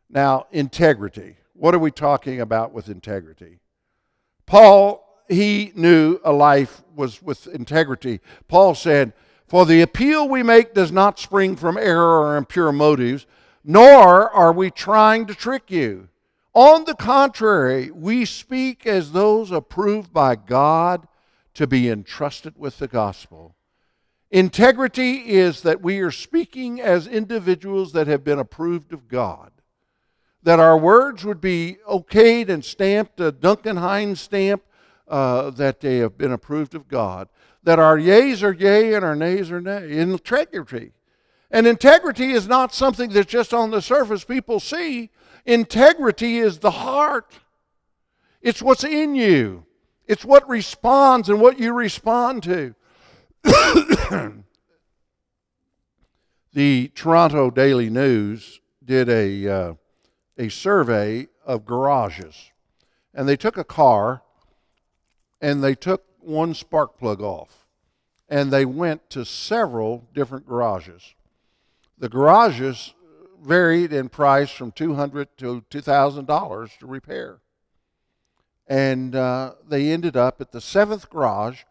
Now, 0.10 0.45
integrity. 0.51 1.38
What 1.53 1.74
are 1.74 1.79
we 1.79 1.89
talking 1.89 2.39
about 2.39 2.72
with 2.72 2.89
integrity? 2.89 3.60
Paul, 4.45 5.03
he 5.27 5.72
knew 5.75 6.19
a 6.24 6.31
life 6.31 6.84
was 6.95 7.22
with 7.22 7.48
integrity. 7.48 8.19
Paul 8.48 8.75
said, 8.75 9.13
For 9.48 9.65
the 9.65 9.81
appeal 9.81 10.29
we 10.29 10.43
make 10.43 10.75
does 10.75 10.91
not 10.91 11.17
spring 11.17 11.55
from 11.55 11.77
error 11.77 12.22
or 12.22 12.38
impure 12.38 12.72
motives 12.72 13.25
nor 13.65 14.29
are 14.29 14.53
we 14.53 14.69
trying 14.69 15.25
to 15.25 15.34
trick 15.34 15.72
you. 15.72 16.07
On 16.53 16.86
the 16.86 16.93
contrary, 16.93 17.91
we 17.91 18.24
speak 18.24 18.86
as 18.86 19.12
those 19.12 19.51
approved 19.51 20.13
by 20.13 20.36
God 20.36 21.07
to 21.55 21.65
be 21.65 21.89
entrusted 21.89 22.53
with 22.57 22.77
the 22.77 22.88
gospel. 22.88 23.55
Integrity 24.29 25.29
is 25.29 25.62
that 25.62 25.81
we 25.81 26.00
are 26.00 26.12
speaking 26.12 26.79
as 26.79 27.07
individuals 27.07 27.91
that 27.93 28.07
have 28.07 28.24
been 28.24 28.39
approved 28.39 28.93
of 28.93 29.07
God. 29.07 29.51
That 30.43 30.60
our 30.60 30.77
words 30.77 31.25
would 31.25 31.41
be 31.41 31.77
okayed 31.89 32.50
and 32.50 32.63
stamped, 32.63 33.19
a 33.19 33.31
Duncan 33.31 33.77
Hines 33.77 34.22
stamp, 34.22 34.63
uh, 35.07 35.50
that 35.51 35.79
they 35.79 35.98
have 35.98 36.17
been 36.17 36.31
approved 36.31 36.75
of 36.75 36.88
God. 36.88 37.29
That 37.63 37.79
our 37.79 37.98
yeas 37.98 38.43
are 38.43 38.53
yea 38.53 38.93
and 38.93 39.03
our 39.03 39.15
nays 39.15 39.51
are 39.51 39.62
nay. 39.62 39.91
In 39.91 40.12
integrity 40.12 40.91
and 41.51 41.67
integrity 41.67 42.31
is 42.31 42.47
not 42.47 42.73
something 42.73 43.09
that's 43.09 43.31
just 43.31 43.53
on 43.53 43.71
the 43.71 43.81
surface 43.81 44.23
people 44.23 44.59
see. 44.59 45.09
Integrity 45.45 46.37
is 46.37 46.59
the 46.59 46.71
heart, 46.71 47.39
it's 48.41 48.61
what's 48.61 48.83
in 48.83 49.15
you, 49.15 49.65
it's 50.07 50.25
what 50.25 50.47
responds 50.49 51.29
and 51.29 51.39
what 51.39 51.59
you 51.59 51.73
respond 51.73 52.43
to. 52.43 52.75
the 56.53 56.87
Toronto 56.95 57.51
Daily 57.51 57.89
News 57.89 58.59
did 58.83 59.09
a, 59.09 59.47
uh, 59.47 59.73
a 60.37 60.49
survey 60.49 61.27
of 61.45 61.65
garages. 61.65 62.51
And 63.13 63.27
they 63.27 63.37
took 63.37 63.57
a 63.57 63.63
car 63.63 64.23
and 65.39 65.63
they 65.63 65.75
took 65.75 66.03
one 66.19 66.53
spark 66.53 66.97
plug 66.97 67.21
off. 67.21 67.65
And 68.27 68.51
they 68.51 68.65
went 68.65 69.09
to 69.11 69.23
several 69.25 70.07
different 70.13 70.47
garages. 70.47 71.13
The 71.97 72.09
garages 72.09 72.93
varied 73.41 73.93
in 73.93 74.09
price 74.09 74.51
from 74.51 74.71
200 74.71 75.37
to 75.37 75.63
$2,000 75.69 76.77
to 76.79 76.85
repair. 76.85 77.39
And 78.67 79.15
uh, 79.15 79.53
they 79.67 79.91
ended 79.91 80.17
up 80.17 80.41
at 80.41 80.51
the 80.51 80.59
seventh 80.59 81.09
garage, 81.09 81.61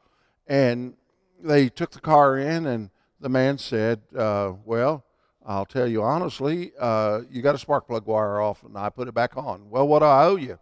and 0.46 0.94
they 1.42 1.68
took 1.68 1.90
the 1.90 2.00
car 2.00 2.38
in, 2.38 2.66
and 2.66 2.90
the 3.20 3.28
man 3.28 3.58
said, 3.58 4.02
uh, 4.16 4.52
Well, 4.64 5.04
I'll 5.44 5.66
tell 5.66 5.86
you 5.86 6.02
honestly, 6.02 6.72
uh, 6.78 7.22
you 7.30 7.42
got 7.42 7.54
a 7.54 7.58
spark 7.58 7.88
plug 7.88 8.06
wire 8.06 8.40
off, 8.40 8.62
and 8.62 8.78
I 8.78 8.88
put 8.90 9.08
it 9.08 9.14
back 9.14 9.36
on. 9.36 9.68
Well, 9.68 9.86
what 9.88 9.98
do 9.98 10.06
I 10.06 10.24
owe 10.26 10.36
you? 10.36 10.58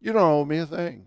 You 0.00 0.12
don't 0.12 0.22
owe 0.22 0.44
me 0.44 0.58
a 0.58 0.66
thing. 0.66 1.06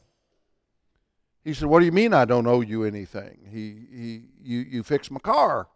He 1.43 1.53
said, 1.53 1.69
What 1.69 1.79
do 1.79 1.85
you 1.85 1.91
mean 1.91 2.13
I 2.13 2.25
don't 2.25 2.47
owe 2.47 2.61
you 2.61 2.83
anything? 2.83 3.37
He, 3.49 3.77
he, 3.95 4.21
you, 4.41 4.59
you 4.59 4.83
fixed 4.83 5.11
my 5.11 5.19
car. 5.19 5.67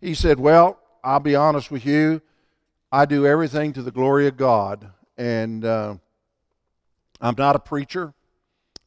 He 0.00 0.14
said, 0.14 0.38
Well, 0.38 0.78
I'll 1.04 1.20
be 1.20 1.36
honest 1.36 1.70
with 1.70 1.86
you. 1.86 2.22
I 2.90 3.04
do 3.04 3.26
everything 3.26 3.72
to 3.74 3.82
the 3.82 3.90
glory 3.90 4.26
of 4.26 4.36
God. 4.36 4.90
And 5.16 5.64
uh, 5.64 5.96
I'm 7.20 7.34
not 7.36 7.56
a 7.56 7.58
preacher, 7.58 8.14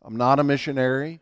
I'm 0.01 0.15
not 0.15 0.39
a 0.39 0.43
missionary, 0.43 1.21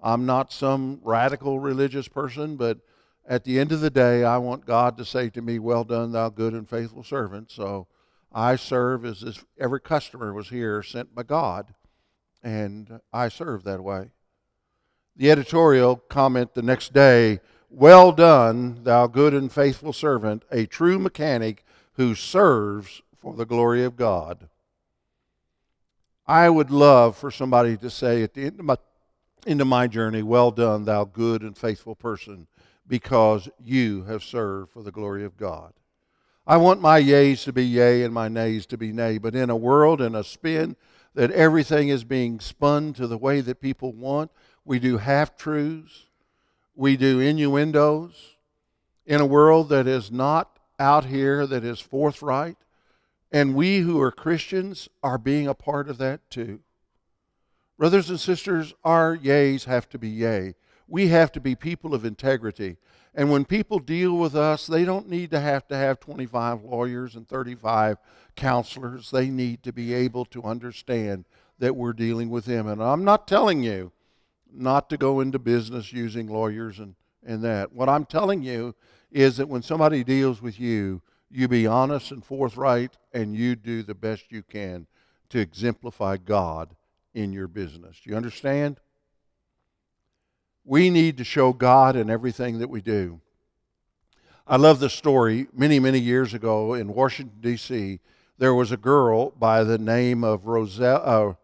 I'm 0.00 0.26
not 0.26 0.52
some 0.52 1.00
radical 1.02 1.58
religious 1.58 2.08
person, 2.08 2.56
but 2.56 2.78
at 3.26 3.44
the 3.44 3.58
end 3.58 3.72
of 3.72 3.80
the 3.80 3.90
day, 3.90 4.24
I 4.24 4.38
want 4.38 4.64
God 4.64 4.96
to 4.96 5.04
say 5.04 5.28
to 5.30 5.42
me, 5.42 5.58
Well 5.58 5.84
done, 5.84 6.12
thou 6.12 6.30
good 6.30 6.54
and 6.54 6.68
faithful 6.68 7.02
servant. 7.02 7.50
So 7.50 7.86
I 8.32 8.56
serve 8.56 9.04
as 9.04 9.22
if 9.22 9.44
every 9.58 9.80
customer 9.80 10.32
was 10.32 10.48
here 10.48 10.82
sent 10.82 11.14
by 11.14 11.24
God, 11.24 11.74
and 12.42 13.00
I 13.12 13.28
serve 13.28 13.64
that 13.64 13.82
way. 13.82 14.10
The 15.16 15.30
editorial 15.30 15.96
comment 15.96 16.54
the 16.54 16.62
next 16.62 16.92
day 16.92 17.40
Well 17.70 18.12
done, 18.12 18.82
thou 18.84 19.06
good 19.06 19.34
and 19.34 19.52
faithful 19.52 19.92
servant, 19.92 20.42
a 20.50 20.66
true 20.66 20.98
mechanic 20.98 21.64
who 21.94 22.14
serves 22.14 23.02
for 23.18 23.34
the 23.34 23.44
glory 23.44 23.84
of 23.84 23.96
God. 23.96 24.48
I 26.26 26.48
would 26.48 26.70
love 26.70 27.16
for 27.16 27.30
somebody 27.30 27.76
to 27.78 27.90
say 27.90 28.22
at 28.22 28.34
the 28.34 28.44
end 28.46 28.60
of 28.60 28.66
my, 28.66 28.76
end 29.46 29.60
of 29.60 29.66
my 29.66 29.86
journey, 29.86 30.22
Well 30.22 30.50
done, 30.50 30.84
thou 30.84 31.04
good 31.04 31.42
and 31.42 31.56
faithful 31.56 31.94
person, 31.94 32.46
because 32.86 33.48
you 33.62 34.04
have 34.04 34.22
served 34.22 34.72
for 34.72 34.82
the 34.82 34.92
glory 34.92 35.24
of 35.24 35.36
God. 35.36 35.72
I 36.46 36.56
want 36.56 36.80
my 36.80 36.96
yeas 36.96 37.44
to 37.44 37.52
be 37.52 37.64
yea 37.64 38.02
and 38.02 38.14
my 38.14 38.28
nays 38.28 38.64
to 38.66 38.78
be 38.78 38.92
nay, 38.92 39.18
but 39.18 39.34
in 39.34 39.50
a 39.50 39.56
world 39.56 40.00
and 40.00 40.16
a 40.16 40.24
spin 40.24 40.76
that 41.14 41.30
everything 41.32 41.90
is 41.90 42.04
being 42.04 42.40
spun 42.40 42.94
to 42.94 43.06
the 43.06 43.18
way 43.18 43.42
that 43.42 43.60
people 43.60 43.92
want, 43.92 44.30
we 44.64 44.78
do 44.78 44.96
half 44.96 45.36
truths, 45.36 46.06
we 46.78 46.96
do 46.96 47.18
innuendos. 47.18 48.36
In 49.04 49.20
a 49.20 49.26
world 49.26 49.68
that 49.70 49.88
is 49.88 50.12
not 50.12 50.60
out 50.78 51.06
here, 51.06 51.44
that 51.44 51.64
is 51.64 51.80
forthright, 51.80 52.56
and 53.32 53.54
we 53.54 53.80
who 53.80 54.00
are 54.00 54.12
Christians 54.12 54.88
are 55.02 55.18
being 55.18 55.48
a 55.48 55.54
part 55.54 55.90
of 55.90 55.98
that 55.98 56.30
too. 56.30 56.60
Brothers 57.78 58.10
and 58.10 58.20
sisters, 58.20 58.74
our 58.84 59.14
yeas 59.14 59.64
have 59.64 59.88
to 59.88 59.98
be 59.98 60.08
yea. 60.08 60.54
We 60.86 61.08
have 61.08 61.32
to 61.32 61.40
be 61.40 61.56
people 61.56 61.94
of 61.94 62.04
integrity. 62.04 62.76
And 63.12 63.30
when 63.30 63.44
people 63.44 63.80
deal 63.80 64.16
with 64.16 64.36
us, 64.36 64.66
they 64.66 64.84
don't 64.84 65.08
need 65.08 65.32
to 65.32 65.40
have 65.40 65.66
to 65.68 65.76
have 65.76 65.98
25 65.98 66.62
lawyers 66.62 67.16
and 67.16 67.26
35 67.26 67.98
counselors. 68.36 69.10
They 69.10 69.30
need 69.30 69.64
to 69.64 69.72
be 69.72 69.92
able 69.94 70.26
to 70.26 70.44
understand 70.44 71.24
that 71.58 71.74
we're 71.74 71.92
dealing 71.92 72.30
with 72.30 72.44
them. 72.44 72.68
And 72.68 72.80
I'm 72.80 73.04
not 73.04 73.26
telling 73.26 73.64
you 73.64 73.90
not 74.52 74.90
to 74.90 74.96
go 74.96 75.20
into 75.20 75.38
business 75.38 75.92
using 75.92 76.26
lawyers 76.26 76.78
and, 76.78 76.94
and 77.24 77.42
that. 77.44 77.72
What 77.72 77.88
I'm 77.88 78.04
telling 78.04 78.42
you 78.42 78.74
is 79.10 79.36
that 79.36 79.48
when 79.48 79.62
somebody 79.62 80.04
deals 80.04 80.42
with 80.42 80.58
you, 80.60 81.02
you 81.30 81.48
be 81.48 81.66
honest 81.66 82.10
and 82.10 82.24
forthright 82.24 82.96
and 83.12 83.34
you 83.34 83.54
do 83.54 83.82
the 83.82 83.94
best 83.94 84.30
you 84.30 84.42
can 84.42 84.86
to 85.30 85.38
exemplify 85.38 86.16
God 86.16 86.74
in 87.14 87.32
your 87.32 87.48
business. 87.48 88.00
Do 88.02 88.10
you 88.10 88.16
understand? 88.16 88.80
We 90.64 90.90
need 90.90 91.16
to 91.18 91.24
show 91.24 91.52
God 91.52 91.96
in 91.96 92.10
everything 92.10 92.58
that 92.58 92.70
we 92.70 92.80
do. 92.80 93.20
I 94.46 94.56
love 94.56 94.80
the 94.80 94.88
story. 94.88 95.46
Many, 95.52 95.78
many 95.78 95.98
years 95.98 96.32
ago 96.32 96.74
in 96.74 96.94
Washington, 96.94 97.38
D.C., 97.40 98.00
there 98.38 98.54
was 98.54 98.72
a 98.72 98.76
girl 98.76 99.30
by 99.30 99.64
the 99.64 99.78
name 99.78 100.22
of 100.24 100.46
Roselle, 100.46 101.02
uh, 101.04 101.34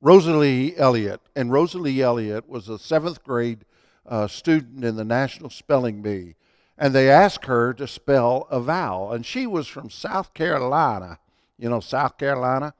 Rosalie 0.00 0.76
Elliott. 0.76 1.20
And 1.34 1.52
Rosalie 1.52 2.00
Elliott 2.00 2.48
was 2.48 2.68
a 2.68 2.78
seventh 2.78 3.22
grade 3.24 3.64
uh, 4.06 4.26
student 4.26 4.84
in 4.84 4.96
the 4.96 5.04
National 5.04 5.50
Spelling 5.50 6.02
Bee. 6.02 6.34
And 6.76 6.94
they 6.94 7.10
asked 7.10 7.46
her 7.46 7.74
to 7.74 7.88
spell 7.88 8.46
a 8.50 8.60
vowel. 8.60 9.12
And 9.12 9.26
she 9.26 9.46
was 9.46 9.66
from 9.66 9.90
South 9.90 10.32
Carolina, 10.34 11.18
you 11.58 11.68
know, 11.68 11.80
South 11.80 12.16
Carolina. 12.18 12.74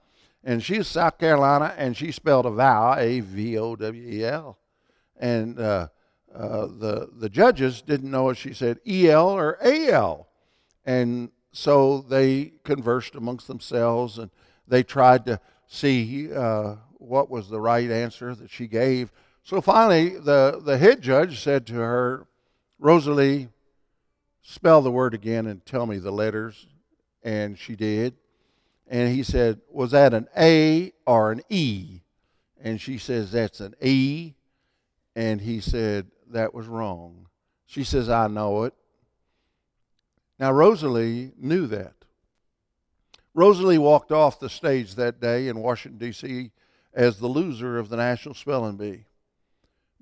And 0.44 0.62
she's 0.62 0.87
South 0.87 1.18
Carolina, 1.18 1.75
and 1.76 1.96
she 1.96 2.12
spelled 2.12 2.46
a 2.46 2.50
vowel, 2.50 2.94
A 2.96 3.20
V 3.20 3.58
O 3.58 3.75
W 3.75 4.08
E 4.08 4.25
L. 4.25 4.56
And 5.18 5.58
uh, 5.58 5.88
uh, 6.34 6.66
the, 6.66 7.10
the 7.12 7.28
judges 7.28 7.82
didn't 7.82 8.10
know 8.10 8.28
if 8.30 8.38
she 8.38 8.54
said 8.54 8.78
E 8.87 9.10
L 9.10 9.28
or 9.28 9.58
A 9.62 9.88
L. 9.90 10.28
And 10.87 11.30
so 11.52 12.00
they 12.00 12.52
conversed 12.62 13.16
amongst 13.16 13.48
themselves 13.48 14.16
and 14.16 14.30
they 14.66 14.82
tried 14.82 15.26
to 15.26 15.40
see 15.66 16.32
uh, 16.32 16.76
what 16.99 17.31
was 17.31 17.49
the 17.49 17.61
right 17.61 17.90
answer 17.90 18.35
that 18.35 18.50
she 18.50 18.67
gave. 18.67 19.11
So 19.43 19.61
finally, 19.61 20.19
the, 20.19 20.61
the 20.62 20.78
head 20.78 21.00
judge 21.00 21.40
said 21.40 21.67
to 21.69 21.75
her, 21.75 22.26
Rosalie, 22.78 23.49
spell 24.43 24.83
the 24.83 24.90
word 24.90 25.14
again 25.14 25.47
and 25.47 25.64
tell 25.64 25.87
me 25.87 25.99
the 25.99 26.11
letters. 26.11 26.67
And 27.23 27.59
she 27.59 27.76
did. 27.76 28.14
And 28.87 29.14
he 29.14 29.23
said, 29.23 29.61
Was 29.71 29.90
that 29.90 30.14
an 30.14 30.28
A 30.37 30.93
or 31.07 31.33
an 31.33 31.43
E? 31.49 32.00
And 32.61 32.81
she 32.81 32.99
says, 32.99 33.33
That's 33.33 33.61
an 33.61 33.75
E. 33.81 34.35
And 35.14 35.40
he 35.40 35.61
said, 35.61 36.07
That 36.31 36.55
was 36.55 36.67
wrong. 36.67 37.26
She 37.67 37.85
says, 37.85 38.09
I 38.09 38.28
know 38.28 38.64
it. 38.64 38.75
Now, 40.38 40.52
Rosalie 40.52 41.33
knew 41.37 41.67
that. 41.67 41.95
Rosalie 43.35 43.78
walked 43.78 44.12
off 44.12 44.40
the 44.40 44.49
stage 44.49 44.95
that 44.95 45.21
day 45.21 45.49
in 45.49 45.59
Washington, 45.59 45.99
D.C. 45.99 46.50
as 46.95 47.18
the 47.18 47.26
loser 47.26 47.78
of 47.78 47.88
the 47.88 47.97
National 47.97 48.35
Spelling 48.35 48.76
Bee. 48.76 49.04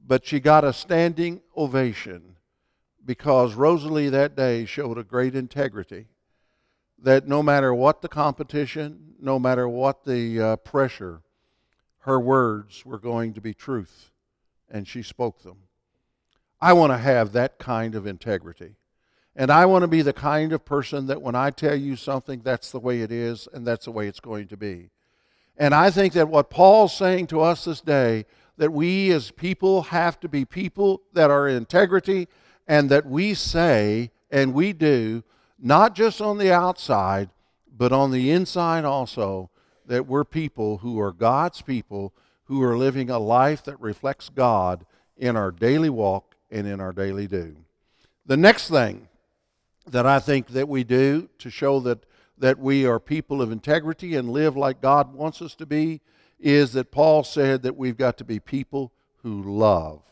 But 0.05 0.25
she 0.25 0.40
got 0.40 0.64
a 0.64 0.73
standing 0.73 1.43
ovation 1.57 2.37
because 3.05 3.55
Rosalie 3.55 4.09
that 4.09 4.37
day 4.37 4.64
showed 4.64 4.99
a 4.99 5.05
great 5.05 5.35
integrity 5.35 6.07
that 6.99 7.28
no 7.28 7.43
matter 7.43 7.75
what 7.75 8.02
the 8.02 8.09
competition, 8.09 9.14
no 9.21 9.38
matter 9.38 9.69
what 9.69 10.05
the 10.05 10.40
uh, 10.40 10.57
pressure, 10.57 11.23
her 12.00 12.21
words 12.21 12.87
were 12.87 12.99
going 12.99 13.35
to 13.35 13.40
be 13.40 13.52
truth, 13.52 14.12
and 14.71 14.87
she 14.87 15.02
spoke 15.02 15.43
them. 15.43 15.59
I 16.61 16.73
want 16.73 16.93
to 16.93 16.99
have 16.99 17.33
that 17.33 17.59
kind 17.59 17.95
of 17.95 18.07
integrity. 18.07 18.76
And 19.35 19.50
I 19.50 19.66
want 19.66 19.83
to 19.83 19.88
be 19.88 20.00
the 20.00 20.14
kind 20.14 20.52
of 20.52 20.64
person 20.64 21.07
that 21.09 21.21
when 21.21 21.35
I 21.35 21.50
tell 21.50 21.75
you 21.75 21.95
something, 21.95 22.40
that's 22.40 22.71
the 22.71 22.81
way 22.81 23.02
it 23.02 23.12
is, 23.12 23.47
and 23.52 23.66
that's 23.66 23.85
the 23.85 23.90
way 23.90 24.09
it's 24.09 24.21
going 24.21 24.49
to 24.49 24.57
be. 24.57 24.90
And 25.56 25.75
I 25.75 25.90
think 25.90 26.12
that 26.12 26.28
what 26.28 26.50
Paul's 26.50 26.94
saying 26.94 27.28
to 27.28 27.40
us 27.40 27.64
this 27.64 27.80
day, 27.80 28.26
that 28.58 28.72
we 28.72 29.10
as 29.10 29.30
people 29.30 29.82
have 29.82 30.18
to 30.20 30.28
be 30.28 30.44
people 30.44 31.02
that 31.12 31.30
are 31.30 31.48
integrity, 31.48 32.28
and 32.66 32.90
that 32.90 33.06
we 33.06 33.34
say 33.34 34.10
and 34.30 34.52
we 34.52 34.72
do 34.72 35.22
not 35.58 35.94
just 35.94 36.20
on 36.20 36.38
the 36.38 36.52
outside, 36.52 37.30
but 37.75 37.92
on 37.92 38.10
the 38.10 38.30
inside 38.30 38.84
also, 38.84 39.50
that 39.86 40.06
we're 40.06 40.25
people 40.25 40.78
who 40.78 41.00
are 41.00 41.12
God's 41.12 41.62
people 41.62 42.12
who 42.44 42.62
are 42.62 42.76
living 42.76 43.10
a 43.10 43.18
life 43.18 43.64
that 43.64 43.80
reflects 43.80 44.28
God 44.28 44.84
in 45.16 45.36
our 45.36 45.50
daily 45.50 45.90
walk 45.90 46.36
and 46.50 46.66
in 46.66 46.80
our 46.80 46.92
daily 46.92 47.26
do. 47.26 47.56
The 48.25 48.36
next 48.36 48.68
thing 48.68 49.08
that 49.86 50.06
I 50.06 50.18
think 50.18 50.48
that 50.48 50.68
we 50.68 50.84
do 50.84 51.28
to 51.38 51.50
show 51.50 51.80
that, 51.80 52.04
that 52.38 52.59
we 52.59 52.87
are 52.87 53.00
people 53.00 53.40
of 53.40 53.50
integrity 53.50 54.14
and 54.14 54.31
live 54.31 54.57
like 54.57 54.81
God 54.81 55.14
wants 55.14 55.40
us 55.40 55.55
to 55.57 55.66
be 55.66 56.00
is 56.38 56.73
that 56.75 56.90
Paul 56.90 57.25
said 57.25 57.62
that 57.62 57.76
we've 57.76 57.97
got 57.97 58.19
to 58.19 58.25
be 58.25 58.38
people 58.38 58.93
who 59.23 59.43
love. 59.43 60.02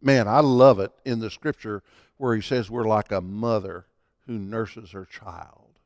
Man, 0.00 0.26
I 0.26 0.40
love 0.40 0.80
it 0.80 0.92
in 1.04 1.18
the 1.18 1.30
scripture 1.30 1.82
where 2.16 2.34
he 2.34 2.40
says 2.40 2.70
we're 2.70 2.86
like 2.86 3.12
a 3.12 3.20
mother 3.20 3.86
who 4.26 4.38
nurses 4.38 4.92
her 4.92 5.04
child. 5.04 5.78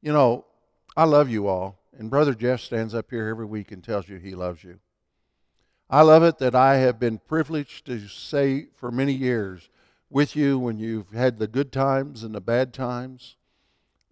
You 0.00 0.12
know, 0.12 0.46
I 0.96 1.04
love 1.04 1.28
you 1.28 1.46
all, 1.48 1.78
and 1.96 2.10
Brother 2.10 2.34
Jeff 2.34 2.60
stands 2.60 2.94
up 2.94 3.10
here 3.10 3.28
every 3.28 3.46
week 3.46 3.72
and 3.72 3.82
tells 3.82 4.08
you 4.08 4.16
he 4.16 4.34
loves 4.34 4.64
you. 4.64 4.78
I 5.88 6.02
love 6.02 6.22
it 6.22 6.38
that 6.38 6.54
I 6.54 6.76
have 6.76 6.98
been 6.98 7.18
privileged 7.18 7.86
to 7.86 8.08
say 8.08 8.68
for 8.74 8.90
many 8.90 9.12
years 9.12 9.68
with 10.12 10.36
you 10.36 10.58
when 10.58 10.78
you've 10.78 11.10
had 11.12 11.38
the 11.38 11.46
good 11.46 11.72
times 11.72 12.22
and 12.22 12.34
the 12.34 12.40
bad 12.40 12.74
times. 12.74 13.36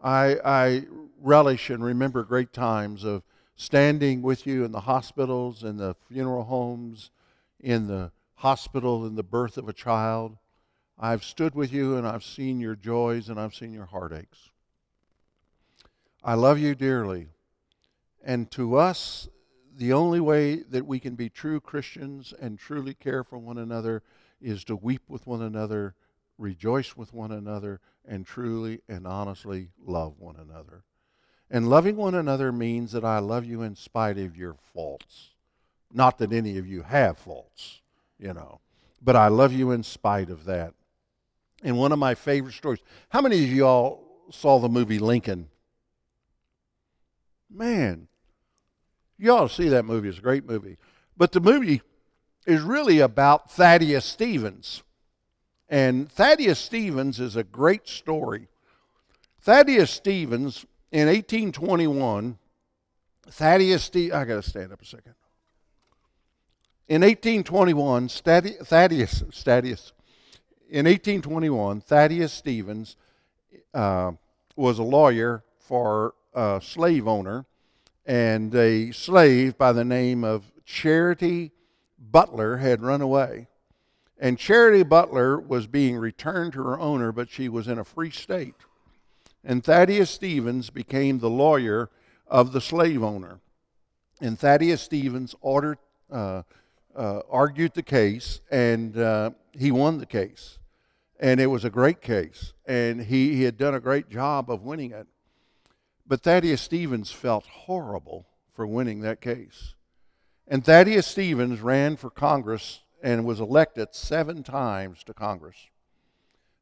I, 0.02 0.38
I 0.45 0.85
relish 1.21 1.69
and 1.69 1.85
remember 1.85 2.25
great 2.25 2.52
times 2.52 3.04
of 3.04 3.23
standing 3.54 4.23
with 4.23 4.47
you 4.47 4.64
in 4.64 4.73
the 4.73 4.80
hospitals, 4.80 5.62
in 5.62 5.76
the 5.76 5.95
funeral 6.09 6.45
homes, 6.45 7.11
in 7.61 7.87
the 7.87 8.12
hospital, 8.37 9.07
in 9.07 9.14
the 9.14 9.23
birth 9.23 9.59
of 9.59 9.69
a 9.69 9.75
child. 9.75 10.38
I've 10.99 11.23
stood 11.23 11.54
with 11.54 11.71
you 11.73 11.97
and 11.97 12.07
I've 12.07 12.25
seen 12.25 12.61
your 12.61 12.76
joys 12.76 13.28
and 13.28 13.38
I've 13.38 13.54
seen 13.54 13.75
your 13.75 13.87
heartaches. 13.87 14.50
I 16.25 16.35
love 16.35 16.59
you 16.59 16.75
dearly. 16.75 17.28
And 18.25 18.50
to 18.52 18.76
us, 18.76 19.28
the 19.76 19.92
only 19.92 20.21
way 20.21 20.57
that 20.57 20.87
we 20.87 20.99
can 20.99 21.14
be 21.14 21.28
true 21.28 21.61
Christians 21.61 22.33
and 22.40 22.59
truly 22.59 22.95
care 22.95 23.23
for 23.23 23.38
one 23.38 23.59
another 23.59 24.02
is 24.40 24.64
to 24.64 24.76
weep 24.76 25.02
with 25.09 25.26
one 25.26 25.42
another, 25.42 25.94
rejoice 26.38 26.97
with 26.97 27.12
one 27.12 27.30
another, 27.30 27.80
and 28.06 28.26
truly 28.26 28.80
and 28.88 29.06
honestly 29.06 29.68
love 29.85 30.14
one 30.18 30.37
another. 30.37 30.85
And 31.50 31.68
loving 31.68 31.97
one 31.97 32.14
another 32.14 32.52
means 32.52 32.92
that 32.92 33.04
I 33.04 33.18
love 33.18 33.44
you 33.44 33.62
in 33.62 33.75
spite 33.75 34.18
of 34.18 34.37
your 34.37 34.54
faults. 34.73 35.30
Not 35.92 36.18
that 36.18 36.32
any 36.32 36.56
of 36.59 36.66
you 36.66 36.82
have 36.82 37.18
faults, 37.18 37.80
you 38.18 38.32
know, 38.32 38.61
but 39.02 39.16
I 39.16 39.28
love 39.28 39.52
you 39.52 39.73
in 39.73 39.82
spite 39.82 40.30
of 40.30 40.44
that. 40.44 40.75
And 41.62 41.76
one 41.76 41.92
of 41.92 41.99
my 41.99 42.14
favorite 42.14 42.54
stories. 42.54 42.80
How 43.09 43.20
many 43.20 43.42
of 43.42 43.50
you 43.50 43.66
all 43.66 44.26
saw 44.30 44.59
the 44.59 44.68
movie 44.68 44.99
Lincoln? 44.99 45.49
Man, 47.50 48.06
you 49.18 49.37
to 49.37 49.49
see 49.49 49.68
that 49.68 49.85
movie. 49.85 50.09
It's 50.09 50.18
a 50.18 50.23
great 50.23 50.47
movie. 50.47 50.78
But 51.16 51.32
the 51.32 51.40
movie 51.40 51.82
is 52.47 52.62
really 52.62 53.00
about 53.00 53.50
Thaddeus 53.50 54.04
Stevens. 54.04 54.82
And 55.68 56.11
Thaddeus 56.11 56.59
Stevens 56.59 57.20
is 57.20 57.37
a 57.37 57.44
great 57.44 57.88
story. 57.88 58.49
Thaddeus 59.40 59.90
Stevens, 59.90 60.66
in 60.90 61.06
1821, 61.06 62.38
Thaddeus 63.28 63.90
I 63.94 64.25
got 64.25 64.26
to 64.26 64.42
stand 64.42 64.73
up 64.73 64.82
a 64.82 64.85
second. 64.85 65.14
In 66.88 67.02
1821, 67.02 68.09
Thaddeus, 68.09 69.23
Thaddeus, 69.32 69.92
in 70.68 70.87
1821, 70.87 71.80
Thaddeus 71.82 72.32
Stevens 72.32 72.97
uh, 73.73 74.12
was 74.56 74.80
a 74.80 74.82
lawyer 74.82 75.44
for 75.59 76.14
a 76.35 76.61
slave 76.62 77.06
owner, 77.06 77.47
and 78.04 78.52
a 78.54 78.90
slave 78.90 79.56
by 79.56 79.73
the 79.73 79.85
name 79.85 80.25
of 80.25 80.50
Charity 80.64 81.52
Butler 82.00 82.57
had 82.57 82.83
run 82.83 83.02
away. 83.02 83.49
And 84.19 84.38
Charity 84.38 84.83
Butler 84.83 85.38
was 85.38 85.66
being 85.66 85.97
returned 85.97 86.52
to 86.54 86.62
her 86.62 86.78
owner, 86.78 87.12
but 87.12 87.30
she 87.30 87.49
was 87.49 87.69
in 87.69 87.78
a 87.78 87.85
free 87.85 88.11
state. 88.11 88.54
And 89.45 89.64
Thaddeus 89.64 90.11
Stevens 90.11 90.71
became 90.71 91.19
the 91.19 91.30
lawyer 91.30 91.90
of 92.26 92.52
the 92.52 92.61
slave 92.61 93.02
owner. 93.02 93.40
And 94.21 94.38
Thaddeus 94.38 94.83
Stevens 94.83 95.35
ordered, 95.40 95.78
uh, 96.11 96.42
uh, 96.95 97.21
argued 97.30 97.73
the 97.75 97.83
case, 97.83 98.40
and 98.50 98.99
uh, 98.99 99.30
he 99.52 99.71
won 99.71 99.99
the 99.99 100.07
case. 100.07 100.59
And 101.19 101.40
it 101.40 101.47
was 101.47 101.64
a 101.64 101.71
great 101.71 102.00
case, 102.00 102.52
and 102.66 103.02
he, 103.02 103.35
he 103.35 103.42
had 103.42 103.59
done 103.59 103.75
a 103.75 103.80
great 103.80 104.09
job 104.11 104.50
of 104.50 104.62
winning 104.62 104.90
it. 104.90 105.07
But 106.07 106.23
Thaddeus 106.23 106.61
Stevens 106.61 107.11
felt 107.11 107.47
horrible 107.47 108.26
for 108.54 108.66
winning 108.66 109.00
that 109.00 109.21
case. 109.21 109.75
And 110.52 110.64
Thaddeus 110.64 111.07
Stevens 111.07 111.61
ran 111.61 111.97
for 111.97 112.11
Congress 112.11 112.80
and 113.00 113.25
was 113.25 113.38
elected 113.38 113.95
seven 113.95 114.42
times 114.42 115.04
to 115.04 115.14
Congress. 115.14 115.69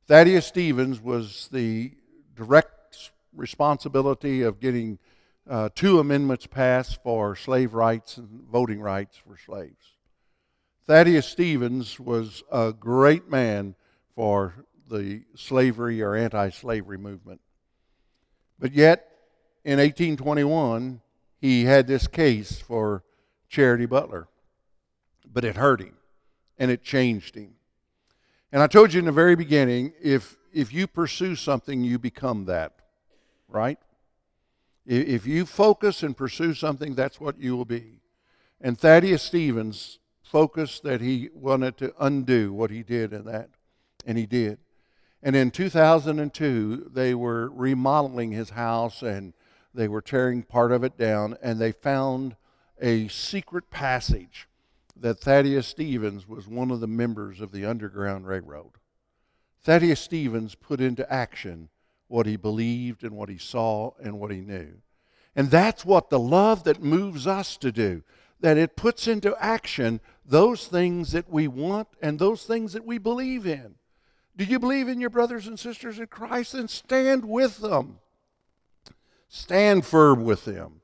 Thaddeus 0.07 0.47
Stevens 0.47 1.01
was 1.01 1.49
the 1.51 1.93
direct 2.37 3.13
responsibility 3.35 4.43
of 4.43 4.61
getting 4.61 4.99
uh, 5.49 5.71
two 5.75 5.99
amendments 5.99 6.47
passed 6.47 7.03
for 7.03 7.35
slave 7.35 7.73
rights 7.73 8.19
and 8.19 8.43
voting 8.53 8.83
rights 8.83 9.17
for 9.17 9.39
slaves. 9.39 9.95
Thaddeus 10.87 11.27
Stevens 11.27 11.99
was 11.99 12.43
a 12.53 12.75
great 12.75 13.31
man 13.31 13.75
for 14.15 14.67
the 14.91 15.23
slavery 15.35 16.03
or 16.03 16.15
anti 16.15 16.51
slavery 16.51 16.99
movement. 16.99 17.41
But 18.59 18.75
yet, 18.75 19.09
in 19.65 19.79
1821, 19.79 21.01
he 21.41 21.65
had 21.65 21.87
this 21.87 22.07
case 22.07 22.61
for 22.61 23.03
Charity 23.49 23.87
Butler. 23.87 24.29
But 25.31 25.45
it 25.45 25.57
hurt 25.57 25.81
him 25.81 25.95
and 26.59 26.71
it 26.71 26.83
changed 26.83 27.35
him. 27.35 27.55
And 28.51 28.63
I 28.63 28.67
told 28.67 28.93
you 28.93 29.01
in 29.01 29.05
the 29.05 29.13
very 29.13 29.37
beginning 29.37 29.93
if, 30.03 30.37
if 30.53 30.73
you 30.73 30.87
pursue 30.87 31.37
something, 31.37 31.85
you 31.85 31.99
become 31.99 32.47
that, 32.47 32.73
right? 33.49 33.79
If 34.87 35.27
you 35.27 35.45
focus 35.45 36.03
and 36.03 36.17
pursue 36.17 36.55
something, 36.55 36.95
that's 36.95 37.21
what 37.21 37.39
you 37.39 37.57
will 37.57 37.67
be. 37.67 38.01
And 38.61 38.79
Thaddeus 38.79 39.23
Stevens 39.23 39.99
focused 40.23 40.83
that 40.83 41.03
he 41.03 41.29
wanted 41.35 41.77
to 41.79 41.95
undo 42.01 42.53
what 42.53 42.71
he 42.71 42.83
did 42.83 43.13
in 43.13 43.25
that, 43.25 43.51
and 44.07 44.17
he 44.17 44.25
did. 44.25 44.59
And 45.23 45.37
in 45.37 45.51
2002, 45.51 46.91
they 46.93 47.15
were 47.15 47.51
remodeling 47.51 48.33
his 48.33 48.51
house 48.51 49.03
and 49.03 49.35
they 49.75 49.89
were 49.89 50.01
tearing 50.01 50.43
part 50.43 50.73
of 50.73 50.83
it 50.83 50.97
down, 50.97 51.37
and 51.43 51.61
they 51.61 51.73
found 51.73 52.37
a 52.81 53.09
secret 53.09 53.71
passage 53.71 54.49
that 54.97 55.21
Thaddeus 55.21 55.67
Stevens 55.67 56.29
was 56.29 56.49
one 56.49 56.71
of 56.71 56.81
the 56.81 56.87
members 56.87 57.41
of 57.41 57.53
the 57.53 57.65
Underground 57.65 58.27
Railroad. 58.27 58.73
Thaddeus 59.63 60.01
Stevens 60.01 60.55
put 60.55 60.81
into 60.81 61.11
action 61.13 61.69
what 62.09 62.27
he 62.27 62.37
believed 62.37 63.05
and 63.05 63.13
what 63.13 63.29
he 63.29 63.39
saw 63.39 63.93
and 64.01 64.19
what 64.19 64.31
he 64.31 64.41
knew. 64.41 64.75
And 65.37 65.51
that's 65.51 65.85
what 65.85 66.11
the 66.11 66.19
love 66.19 66.65
that 66.65 66.83
moves 66.83 67.27
us 67.27 67.57
to 67.59 67.71
do, 67.71 68.03
that 68.41 68.57
it 68.57 68.77
puts 68.77 69.07
into 69.07 69.37
action 69.39 70.01
those 70.25 70.67
things 70.67 71.13
that 71.13 71.31
we 71.31 71.47
want 71.47 71.89
and 72.03 72.19
those 72.19 72.45
things 72.45 72.73
that 72.73 72.85
we 72.85 72.99
believe 72.99 73.47
in. 73.47 73.75
Do 74.37 74.45
you 74.45 74.59
believe 74.59 74.89
in 74.89 75.01
your 75.01 75.11
brothers 75.11 75.47
and 75.47 75.59
sisters 75.59 75.99
in 75.99 76.07
Christ? 76.07 76.53
Then 76.53 76.69
stand 76.69 77.25
with 77.25 77.59
them. 77.59 77.99
Stand 79.29 79.85
firm 79.85 80.25
with 80.25 80.45
them 80.45 80.78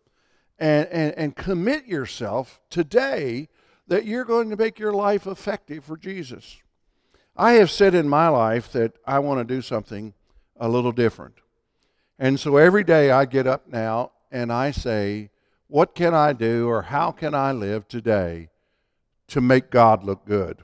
and, 0.58 0.88
and, 0.88 1.14
and 1.16 1.36
commit 1.36 1.86
yourself 1.86 2.60
today 2.70 3.48
that 3.86 4.04
you're 4.04 4.24
going 4.24 4.50
to 4.50 4.56
make 4.56 4.78
your 4.78 4.92
life 4.92 5.26
effective 5.26 5.84
for 5.84 5.96
Jesus. 5.96 6.58
I 7.36 7.54
have 7.54 7.70
said 7.70 7.94
in 7.94 8.08
my 8.08 8.28
life 8.28 8.70
that 8.72 8.94
I 9.06 9.18
want 9.18 9.46
to 9.46 9.54
do 9.54 9.60
something 9.60 10.14
a 10.56 10.68
little 10.68 10.92
different. 10.92 11.34
And 12.18 12.38
so 12.38 12.56
every 12.56 12.84
day 12.84 13.10
I 13.10 13.24
get 13.24 13.46
up 13.46 13.66
now 13.68 14.12
and 14.30 14.52
I 14.52 14.70
say, 14.70 15.30
What 15.66 15.94
can 15.94 16.14
I 16.14 16.32
do 16.32 16.68
or 16.68 16.82
how 16.82 17.10
can 17.10 17.34
I 17.34 17.52
live 17.52 17.88
today 17.88 18.50
to 19.28 19.40
make 19.40 19.70
God 19.70 20.04
look 20.04 20.24
good? 20.24 20.62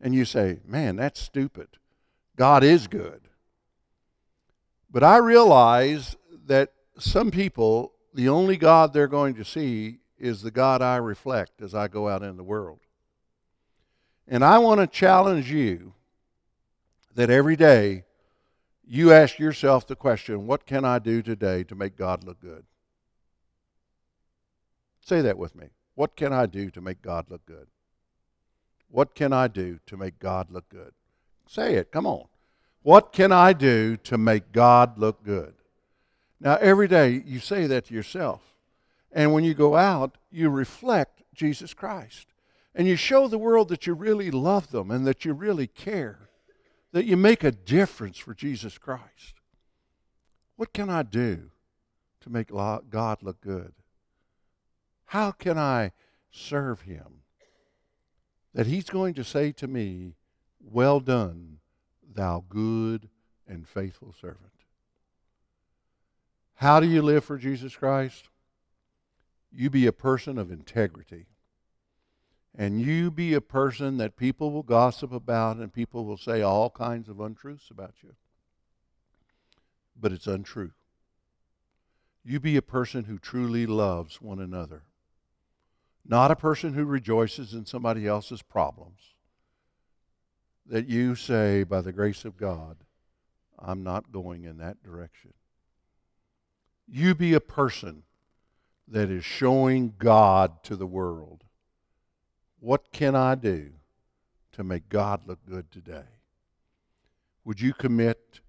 And 0.00 0.14
you 0.14 0.24
say, 0.24 0.60
Man, 0.66 0.96
that's 0.96 1.20
stupid. 1.20 1.68
God 2.36 2.64
is 2.64 2.86
good. 2.86 3.28
But 4.90 5.04
I 5.04 5.18
realize 5.18 6.16
that 6.46 6.72
some 6.98 7.30
people 7.30 7.92
the 8.18 8.28
only 8.28 8.56
God 8.56 8.92
they're 8.92 9.06
going 9.06 9.36
to 9.36 9.44
see 9.44 10.00
is 10.18 10.42
the 10.42 10.50
God 10.50 10.82
I 10.82 10.96
reflect 10.96 11.62
as 11.62 11.72
I 11.72 11.86
go 11.86 12.08
out 12.08 12.24
in 12.24 12.36
the 12.36 12.42
world. 12.42 12.80
And 14.26 14.44
I 14.44 14.58
want 14.58 14.80
to 14.80 14.88
challenge 14.88 15.52
you 15.52 15.94
that 17.14 17.30
every 17.30 17.54
day 17.54 18.02
you 18.84 19.12
ask 19.12 19.38
yourself 19.38 19.86
the 19.86 19.94
question 19.94 20.48
what 20.48 20.66
can 20.66 20.84
I 20.84 20.98
do 20.98 21.22
today 21.22 21.62
to 21.62 21.76
make 21.76 21.96
God 21.96 22.24
look 22.24 22.40
good? 22.40 22.64
Say 25.00 25.20
that 25.20 25.38
with 25.38 25.54
me. 25.54 25.68
What 25.94 26.16
can 26.16 26.32
I 26.32 26.46
do 26.46 26.72
to 26.72 26.80
make 26.80 27.00
God 27.00 27.26
look 27.30 27.46
good? 27.46 27.68
What 28.90 29.14
can 29.14 29.32
I 29.32 29.46
do 29.46 29.78
to 29.86 29.96
make 29.96 30.18
God 30.18 30.50
look 30.50 30.68
good? 30.68 30.92
Say 31.46 31.76
it, 31.76 31.92
come 31.92 32.04
on. 32.04 32.24
What 32.82 33.12
can 33.12 33.30
I 33.30 33.52
do 33.52 33.96
to 33.98 34.18
make 34.18 34.50
God 34.50 34.98
look 34.98 35.22
good? 35.22 35.54
Now, 36.40 36.56
every 36.56 36.88
day 36.88 37.22
you 37.26 37.40
say 37.40 37.66
that 37.66 37.86
to 37.86 37.94
yourself. 37.94 38.40
And 39.10 39.32
when 39.32 39.44
you 39.44 39.54
go 39.54 39.76
out, 39.76 40.16
you 40.30 40.50
reflect 40.50 41.22
Jesus 41.34 41.74
Christ. 41.74 42.28
And 42.74 42.86
you 42.86 42.96
show 42.96 43.26
the 43.26 43.38
world 43.38 43.68
that 43.70 43.86
you 43.86 43.94
really 43.94 44.30
love 44.30 44.70
them 44.70 44.90
and 44.90 45.06
that 45.06 45.24
you 45.24 45.32
really 45.32 45.66
care, 45.66 46.28
that 46.92 47.06
you 47.06 47.16
make 47.16 47.42
a 47.42 47.50
difference 47.50 48.18
for 48.18 48.34
Jesus 48.34 48.78
Christ. 48.78 49.34
What 50.56 50.72
can 50.72 50.90
I 50.90 51.02
do 51.02 51.50
to 52.20 52.30
make 52.30 52.48
God 52.50 53.22
look 53.22 53.40
good? 53.40 53.72
How 55.06 55.30
can 55.30 55.56
I 55.56 55.92
serve 56.30 56.82
Him? 56.82 57.22
That 58.54 58.66
He's 58.66 58.90
going 58.90 59.14
to 59.14 59.24
say 59.24 59.52
to 59.52 59.66
me, 59.66 60.14
Well 60.60 61.00
done, 61.00 61.58
thou 62.14 62.44
good 62.48 63.08
and 63.46 63.66
faithful 63.66 64.14
servant. 64.20 64.57
How 66.58 66.80
do 66.80 66.88
you 66.88 67.02
live 67.02 67.24
for 67.24 67.38
Jesus 67.38 67.76
Christ? 67.76 68.30
You 69.52 69.70
be 69.70 69.86
a 69.86 69.92
person 69.92 70.38
of 70.38 70.50
integrity. 70.50 71.26
And 72.52 72.80
you 72.80 73.12
be 73.12 73.32
a 73.32 73.40
person 73.40 73.98
that 73.98 74.16
people 74.16 74.50
will 74.50 74.64
gossip 74.64 75.12
about 75.12 75.58
and 75.58 75.72
people 75.72 76.04
will 76.04 76.16
say 76.16 76.42
all 76.42 76.68
kinds 76.70 77.08
of 77.08 77.20
untruths 77.20 77.70
about 77.70 77.94
you. 78.02 78.16
But 79.98 80.10
it's 80.10 80.26
untrue. 80.26 80.72
You 82.24 82.40
be 82.40 82.56
a 82.56 82.62
person 82.62 83.04
who 83.04 83.20
truly 83.20 83.64
loves 83.64 84.20
one 84.20 84.40
another, 84.40 84.82
not 86.04 86.32
a 86.32 86.36
person 86.36 86.74
who 86.74 86.84
rejoices 86.84 87.54
in 87.54 87.66
somebody 87.66 88.04
else's 88.04 88.42
problems. 88.42 89.14
That 90.66 90.88
you 90.88 91.14
say, 91.14 91.62
by 91.62 91.82
the 91.82 91.92
grace 91.92 92.24
of 92.24 92.36
God, 92.36 92.78
I'm 93.56 93.84
not 93.84 94.10
going 94.10 94.42
in 94.42 94.58
that 94.58 94.82
direction. 94.82 95.34
You 96.90 97.14
be 97.14 97.34
a 97.34 97.40
person 97.40 98.04
that 98.86 99.10
is 99.10 99.24
showing 99.24 99.94
God 99.98 100.62
to 100.64 100.74
the 100.74 100.86
world. 100.86 101.44
What 102.60 102.92
can 102.92 103.14
I 103.14 103.34
do 103.34 103.72
to 104.52 104.64
make 104.64 104.88
God 104.88 105.26
look 105.26 105.44
good 105.46 105.70
today? 105.70 106.08
Would 107.44 107.60
you 107.60 107.74
commit 107.74 108.40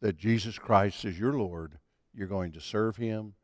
that 0.00 0.18
Jesus 0.18 0.58
Christ 0.58 1.04
is 1.04 1.18
your 1.18 1.32
Lord? 1.32 1.78
You're 2.14 2.26
going 2.26 2.52
to 2.52 2.60
serve 2.60 2.96
Him 2.96 3.34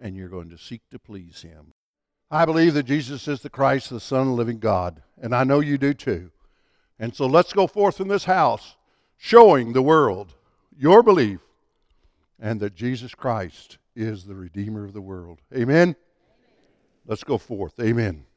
and 0.00 0.16
you're 0.16 0.28
going 0.28 0.48
to 0.50 0.58
seek 0.58 0.88
to 0.90 0.98
please 0.98 1.42
Him. 1.42 1.74
I 2.30 2.44
believe 2.44 2.74
that 2.74 2.84
Jesus 2.84 3.28
is 3.28 3.40
the 3.40 3.50
Christ, 3.50 3.90
the 3.90 4.00
Son 4.00 4.22
of 4.22 4.26
the 4.28 4.32
living 4.32 4.58
God, 4.58 5.02
and 5.20 5.34
I 5.34 5.44
know 5.44 5.60
you 5.60 5.78
do 5.78 5.94
too. 5.94 6.30
And 6.98 7.14
so 7.14 7.26
let's 7.26 7.52
go 7.52 7.66
forth 7.66 8.00
in 8.00 8.08
this 8.08 8.24
house 8.24 8.76
showing 9.16 9.72
the 9.72 9.82
world 9.82 10.34
your 10.76 11.02
belief 11.02 11.40
and 12.38 12.60
that 12.60 12.74
Jesus 12.74 13.14
Christ 13.14 13.78
is 13.98 14.24
the 14.24 14.34
Redeemer 14.34 14.84
of 14.84 14.92
the 14.92 15.00
world. 15.00 15.40
Amen? 15.54 15.96
Let's 17.06 17.24
go 17.24 17.36
forth. 17.36 17.74
Amen. 17.80 18.27